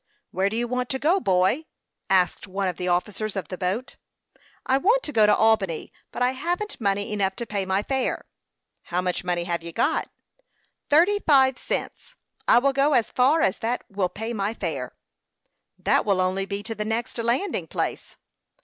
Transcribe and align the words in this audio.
"Where 0.31 0.49
do 0.49 0.55
you 0.57 0.67
want 0.67 0.89
to 0.89 0.97
go, 0.97 1.19
boy?" 1.19 1.67
asked 2.09 2.47
one 2.47 2.67
of 2.67 2.77
the 2.77 2.87
officers 2.87 3.35
of 3.35 3.49
the 3.49 3.55
boat. 3.57 3.97
"I 4.65 4.79
want 4.79 5.03
to 5.03 5.11
go 5.11 5.27
to 5.27 5.35
Albany; 5.35 5.93
but 6.11 6.23
I 6.23 6.31
haven't 6.31 6.81
money 6.81 7.13
enough 7.13 7.35
to 7.35 7.45
pay 7.45 7.67
my 7.67 7.83
fare." 7.83 8.25
"How 8.85 8.99
much 8.99 9.23
money 9.23 9.43
have 9.43 9.61
you 9.63 9.71
got?" 9.71 10.09
"Thirty 10.89 11.19
five 11.19 11.59
cents. 11.59 12.15
I 12.47 12.57
will 12.57 12.73
go 12.73 12.93
as 12.93 13.11
far 13.11 13.43
as 13.43 13.59
that 13.59 13.83
will 13.91 14.09
pay 14.09 14.33
my 14.33 14.55
fare." 14.55 14.93
"That 15.77 16.03
will 16.03 16.19
only 16.19 16.47
be 16.47 16.63
to 16.63 16.73
the 16.73 16.83
next 16.83 17.19
landing 17.19 17.67
place." 17.67 18.15